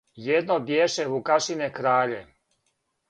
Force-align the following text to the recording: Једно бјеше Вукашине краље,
Једно 0.27 0.55
бјеше 0.69 1.05
Вукашине 1.11 1.67
краље, 1.81 2.21